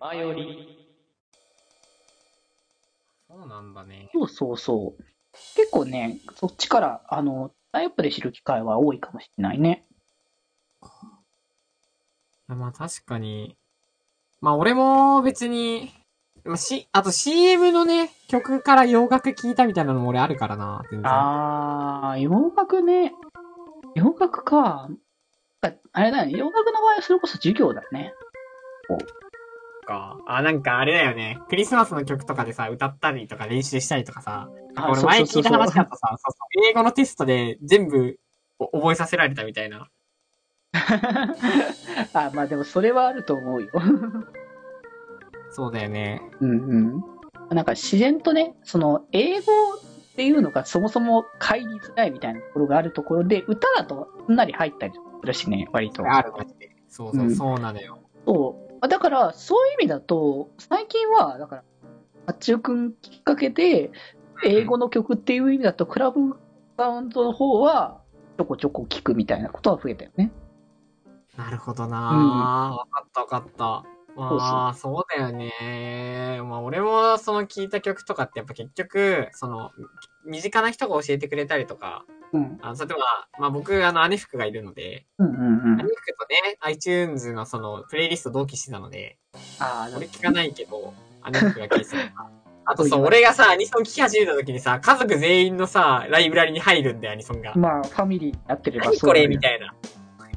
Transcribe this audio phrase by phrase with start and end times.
[0.00, 0.88] 前より。
[3.28, 4.08] そうなんだね。
[4.12, 5.02] そうそうそう。
[5.54, 9.84] 結構ね、そっちから、あの、タイアップで知る機会は多いかもしれないね。
[12.48, 13.56] まあ確かに。
[14.40, 15.92] まあ俺も別に、
[16.44, 21.10] まあ、し、あと CM のね、曲から洋楽聴いたみたいなのも俺あるからな、全然。
[21.12, 23.12] あー、洋楽ね。
[23.94, 24.88] 洋楽か。
[25.60, 26.38] ああれだよね。
[26.38, 28.14] 洋楽の場合はそれこそ授業だね。
[29.80, 30.18] か。
[30.26, 31.38] あ、なんかあれだよね。
[31.48, 34.48] クリスマスの曲とかでさ、歌ったりとか練習したりとかさ。
[34.76, 38.18] あ俺前聞いた話だとさ、そうそう、英語のテストで全部
[38.58, 39.88] お覚えさせられたみたいな。
[42.12, 43.70] あ、まあでもそれはあると思うよ。
[45.50, 46.22] そうだよね。
[46.40, 47.04] うんうん。
[47.50, 49.52] なんか自然とね、その英語
[50.12, 56.04] っていうのがそもそも入りづらいみたいなところがあるところで、歌だとすんなり入ったりするしね、割と。
[56.08, 56.70] あるマジで。
[56.88, 57.98] そうそう、うんそうなのよ。
[58.26, 58.59] そう。
[58.80, 61.64] あだから、そういう意味だと、最近は、だから、
[62.26, 63.90] 八中くんきっかけで、
[64.44, 66.36] 英語の曲っていう意味だと、クラブ
[66.78, 68.00] サウンドの方は、
[68.38, 70.32] ちょこちょこ聞くみたいなことは増えたよね。
[71.36, 72.76] なるほどなぁ。
[72.76, 73.84] わ、かったわかった。
[74.16, 76.40] まあ、そうだよね。
[76.42, 79.70] まあ、俺もその聞いた曲とかってやっぱ結局、その、
[80.24, 82.58] 身近な人が教えてくれたりとか、うん。
[82.62, 82.96] あの、例えば、
[83.38, 85.82] まあ僕、あの、姉服がいるので、うんうんうん姉。
[85.84, 89.18] 服とね、iTunes のその、プレイリスト同期してたので、
[89.58, 90.94] ああ、俺聞かないけど、
[91.32, 91.96] 姉服が聞いてた。
[92.66, 97.52] あとそう、俺がさ、アニソン聞き始めた時にさ、家族全員のさ、ライブラリに入るんだよ、アニソンが。
[97.56, 99.26] まあ、ファミリーになってれば何これ？
[99.26, 99.66] みいたいな。
[99.66, 99.68] い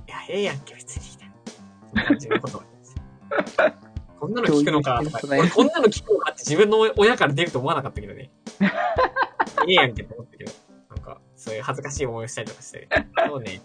[0.07, 1.03] や、ええやんけ、別に。
[1.11, 2.03] みたいな。
[2.09, 2.63] 感じのこと
[4.19, 8.31] こんなの聞くのかとか、俺こんなの聞くのかって自分の親から出ると思わなかったけどね。
[9.67, 10.51] ええやんけって思ったけど。
[11.43, 12.87] そういう恥ずかしい思いをしたりとかして。
[13.27, 13.61] そうね。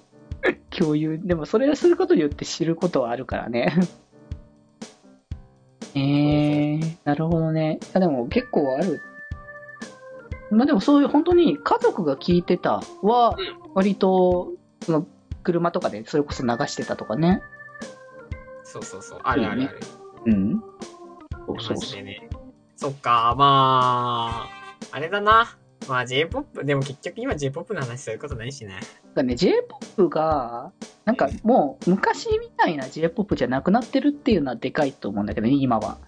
[0.77, 1.21] 共有。
[1.23, 3.73] でも、それをすることによって知ることはあるからね。
[5.95, 7.79] えー、なるほどね。
[7.81, 9.01] いや、でも結構ある。
[10.51, 13.37] まあでもそういう本当に家族が聞いてたは、
[13.75, 15.07] 割と、その、
[15.45, 17.43] 車とかでそれこそ流してたとかね。
[18.65, 19.21] そうそうそう。
[19.23, 19.81] あるあるある。
[20.27, 20.61] うん。
[21.47, 22.03] そうそうそう。
[22.03, 22.29] ね。
[22.75, 24.49] そっか、まあ、
[24.91, 25.57] あれだな。
[25.89, 28.81] まあ J-POP、でも結局今 J-POP の話することないしね。
[29.05, 30.73] なんかね、J-POP が、
[31.05, 35.99] なんかもう昔みたいな J-POP じゃなくなってるっていうのはでかいと思うんだけどね、今は。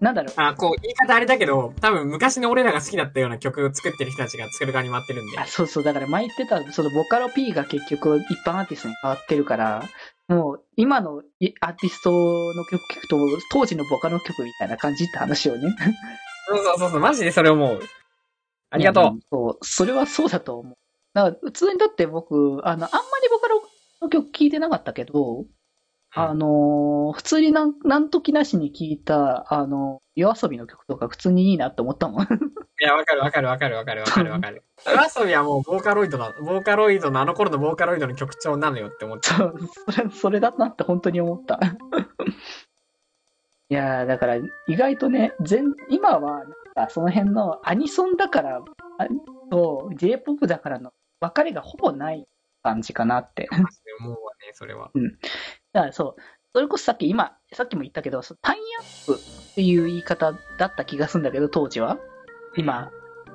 [0.00, 0.34] なんだろう。
[0.36, 5.38] あ、こう、言い方あれだけど、多分昔の俺らが好きだったような曲を作ってる人たちが作る側に回ってるんで。
[5.38, 9.88] あそうそう、だから前言ってた、そのボカロ P が結局一般アーティストに変わってるから、
[10.28, 13.18] もう今のいアーティストの曲聴くと、
[13.50, 15.74] 当時のボカロ曲みたいな感じって話をね。
[16.48, 17.80] そうそうそうそう、マジでそれ思う。
[18.74, 19.04] ありがとう。
[19.04, 20.76] うんそう、それはそうだと思う。
[21.14, 23.62] だから普通にだって僕、あの、あんまりボカロ
[24.02, 25.44] の曲聴いてなかったけど、
[26.16, 32.22] あのー普通になん、なんときなしに聴いた、あの、夜遊びの曲とか普通にいいなって思ったもん。
[32.82, 34.62] いや、わかるわかるわかるわかるわかるわかる。
[34.86, 39.28] 夜遊びはもうボーカロイドな、ボーカロイドのあの頃のボーカロイドの曲調なのよって思って。
[39.28, 39.54] そう、
[39.92, 41.60] それ、それだなって本当に思った。
[43.74, 44.36] いやー、だから
[44.68, 46.44] 意外とね、全、今は、
[46.76, 48.58] なんかその辺のアニソンだから、
[48.98, 49.06] あ
[49.50, 52.24] と J-POP だからの分かれがほぼない
[52.62, 53.48] 感じかなって。
[53.98, 54.92] 思うわね、それは。
[55.72, 61.98] だからそう、それこそさっき今、さっきも言ったけど、タイアップっていう言い方だった気がするんだけど、当時は。
[62.56, 62.92] 今、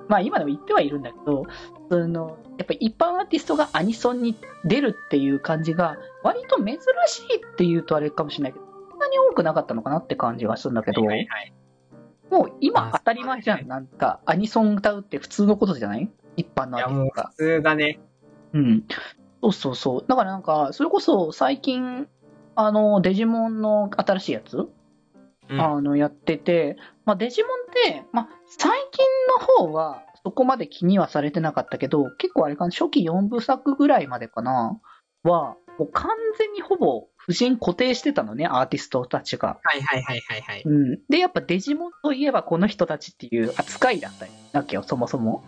[0.08, 1.44] まあ今でも言ってはいるんだけど、
[1.90, 6.78] その、やっぱり一般アーティストがアニソンに出るっていう感じが、割と珍
[7.08, 8.69] しいっていうとあれかもしれないけど、
[9.00, 11.54] なに多くなかったのかなって感じがするんだけど、はいはいはい。
[12.30, 13.68] もう今あ当たり前じゃん。
[13.68, 16.10] なんか、アニソン歌うって普通のことじゃない？
[16.36, 17.36] 一般のアーティストが普。
[17.36, 18.00] 通だね。
[18.54, 18.84] うん。
[19.42, 20.06] そうそうそう。
[20.08, 22.08] だからなんか、それこそ最近、
[22.56, 24.70] あの、デジモンの新しいやつ、
[25.50, 25.60] うん。
[25.62, 29.06] あの、やってて、まあ、デジモンって、まあ、最近
[29.66, 34.80] の方は、そこまで気にはされてなかったけど、結構あれかな、初期4部作ぐらいまでかな、
[35.24, 39.60] は、もう完全にほぼ、夫人固定してたのね、アーティストたちが。
[39.62, 40.64] はいはいはいはいはい。
[40.66, 41.00] うん。
[41.10, 45.44] で、やっぱデジモンといえばこの人たちっていう扱いだったわけよ、そもそも。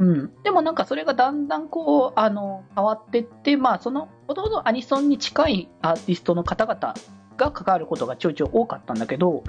[0.00, 0.06] うん。
[0.08, 0.42] うん。
[0.42, 6.94] でもなんかそれがだんだんこう、あの、変わってって、まあその、ほとんどアニソンに近いアーティストの方々
[7.36, 9.44] が関わることがちょいちょい多かったんだけど、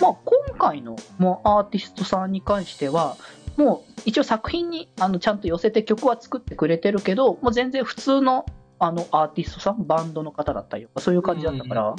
[0.00, 3.16] まあ今回のもうアーティストさんに関しては、
[3.56, 8.46] もう一応作品にあのちゃんと寄せて曲は作ってくれてるけど、もう全然普通の
[8.78, 11.94] あのアーティストさん、バンドの方だったりとか、そういう感じだったから、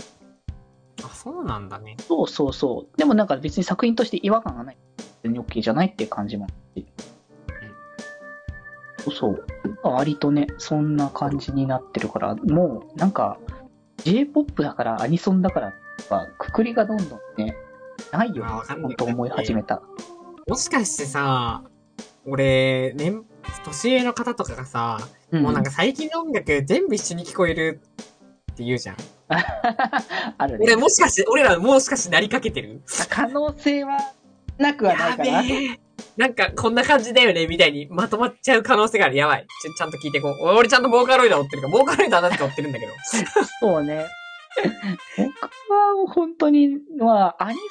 [1.03, 1.97] あ、そうなんだね。
[1.99, 2.97] そうそうそう。
[2.97, 4.77] でもなんか別に作品として違和感がない。
[5.23, 6.87] 全然 OK じゃないっていう感じもあるし。
[9.03, 9.45] そうそう。
[9.83, 13.37] 割とね、そんな感じになってるから、もうなんか、
[13.97, 15.73] J-POP だから、アニソンだから、
[16.09, 17.55] ぱ、くくりがどんどんね、
[18.11, 19.81] ないよまあわかんない本当思い始めた。
[20.47, 21.63] もしかしてさ、
[22.25, 23.23] 俺、年、
[23.65, 24.99] 年上の方とかがさ、
[25.31, 27.81] うんもうなんか最近の音楽全部一緒に聞こえる
[28.51, 28.97] って言うじゃん。
[30.37, 30.59] あるね。
[30.61, 32.81] 俺もしかして、俺らもしかしてなりかけてる？
[33.09, 33.97] 可能性は
[34.57, 35.43] なくはないやかな。
[36.17, 39.15] なんか、こんな感じだよね、みたいにまとまっちゃう可能性がある。
[39.15, 39.45] やばい。
[39.61, 40.33] ちょ、ちゃんと聞いていこう。
[40.43, 42.93] 俺ちゃんとボーカロイドは追ってるから、ボーカロイドはなぜか追ってるんだけど。
[43.59, 44.05] そうね。
[45.17, 47.65] 僕は本当に、まあ、アニソン、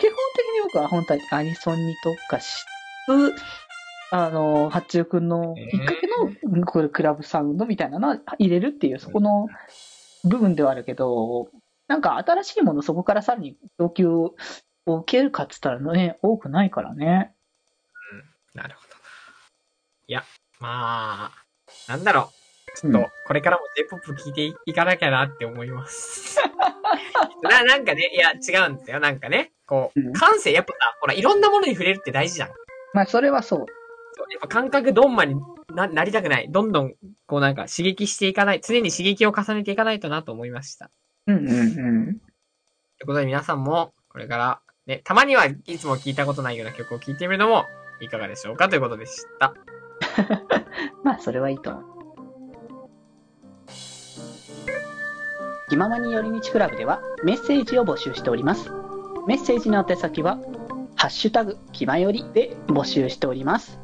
[0.00, 2.46] 基本的に僕は本当にアニソンに特化し
[3.06, 3.34] つつ、
[4.16, 6.06] あの、八中くんのきっかけ
[6.56, 9.48] の、これクラブサウンドみたいなのは入れるっていう、そこの
[10.22, 11.48] 部分ではあるけど、
[11.88, 14.36] なんか新しいものそこからさらに供給を
[14.86, 17.34] 受けるかっつったらね、多くないからね。
[18.54, 18.94] なるほどな。
[20.06, 20.22] いや、
[20.60, 21.32] まあ、
[21.88, 22.30] なんだろ
[22.72, 22.76] う。
[22.78, 26.38] ちょっうんと、これからも J-POP 聞いていかなきゃなって思います。
[27.42, 29.00] な、なんかね、いや、違うんですよ。
[29.00, 32.50] なんかね、こううん、感性、やっぱさ、ほら、いろんなものに触れるって大事じゃん。
[32.92, 33.66] まあ、それはそう。
[34.30, 35.36] やっぱ感覚どんまに
[35.74, 36.48] な、なりたくない。
[36.50, 36.94] どんどん、
[37.26, 38.60] こうなんか刺激していかない。
[38.62, 40.90] 常に刺激を重ねていかないとなと思いました。
[41.26, 41.52] うんうんう
[42.12, 42.18] ん。
[42.18, 47.64] ということで皆さんも、これから、ね、たまにはいつも聞いたことないような曲を聴いてみるのも、
[48.00, 49.54] いかがでしょうかということでした。
[51.02, 51.94] まあ、それはいいと思う。
[55.70, 58.70] 気ままに寄り道クラブではメッセージを募集しております。
[59.26, 60.38] メッセージの宛先は、
[60.94, 63.83] ハッシュタグ、気まよりで募集しております。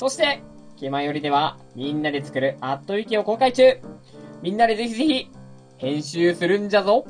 [0.00, 0.42] そして、
[0.78, 3.78] 気前よりでは、みんなで作るアットウィキを公開中。
[4.40, 5.30] みんなでぜひぜひ、
[5.76, 7.04] 編集するんじゃぞ。